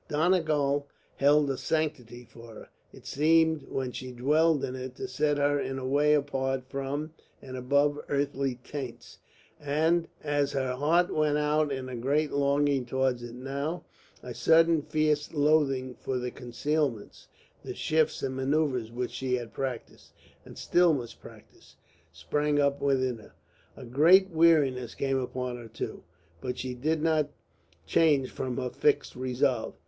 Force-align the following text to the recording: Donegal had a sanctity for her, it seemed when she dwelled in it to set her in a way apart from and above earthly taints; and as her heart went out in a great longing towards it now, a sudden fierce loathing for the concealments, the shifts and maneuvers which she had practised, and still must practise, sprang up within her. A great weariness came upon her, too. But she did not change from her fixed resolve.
Donegal 0.09 0.87
had 1.17 1.47
a 1.47 1.57
sanctity 1.59 2.25
for 2.25 2.55
her, 2.55 2.69
it 2.91 3.05
seemed 3.05 3.67
when 3.69 3.91
she 3.91 4.11
dwelled 4.11 4.63
in 4.63 4.75
it 4.75 4.95
to 4.95 5.07
set 5.07 5.37
her 5.37 5.59
in 5.59 5.77
a 5.77 5.85
way 5.87 6.15
apart 6.15 6.63
from 6.67 7.13
and 7.39 7.55
above 7.55 7.99
earthly 8.09 8.55
taints; 8.63 9.19
and 9.59 10.07
as 10.23 10.53
her 10.53 10.73
heart 10.75 11.13
went 11.13 11.37
out 11.37 11.71
in 11.71 11.87
a 11.87 11.95
great 11.95 12.31
longing 12.31 12.83
towards 12.83 13.21
it 13.21 13.35
now, 13.35 13.85
a 14.23 14.33
sudden 14.33 14.81
fierce 14.81 15.35
loathing 15.35 15.93
for 15.93 16.17
the 16.17 16.31
concealments, 16.31 17.27
the 17.63 17.75
shifts 17.75 18.23
and 18.23 18.35
maneuvers 18.35 18.91
which 18.91 19.11
she 19.11 19.35
had 19.35 19.53
practised, 19.53 20.13
and 20.43 20.57
still 20.57 20.95
must 20.95 21.21
practise, 21.21 21.75
sprang 22.11 22.59
up 22.59 22.81
within 22.81 23.19
her. 23.19 23.33
A 23.77 23.85
great 23.85 24.31
weariness 24.31 24.95
came 24.95 25.19
upon 25.19 25.57
her, 25.57 25.67
too. 25.67 26.01
But 26.41 26.57
she 26.57 26.73
did 26.73 27.03
not 27.03 27.29
change 27.85 28.31
from 28.31 28.57
her 28.57 28.71
fixed 28.71 29.15
resolve. 29.15 29.75